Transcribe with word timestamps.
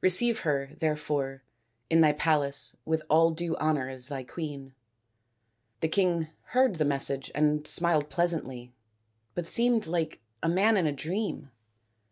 Receive 0.00 0.42
her, 0.46 0.76
there 0.78 0.94
fore, 0.94 1.42
in 1.90 2.00
thy 2.00 2.12
palace 2.12 2.76
with 2.84 3.02
all 3.10 3.32
due 3.32 3.56
honour 3.56 3.88
as 3.88 4.06
thy 4.06 4.22
queen." 4.22 4.76
The 5.80 5.88
king 5.88 6.28
heard 6.54 6.76
the 6.76 6.84
message 6.84 7.32
and 7.34 7.66
smiled 7.66 8.08
pleasantly, 8.08 8.72
but 9.34 9.44
seemed 9.48 9.88
like 9.88 10.20
a 10.40 10.48
man 10.48 10.76
in 10.76 10.86
a 10.86 10.92
dream. 10.92 11.50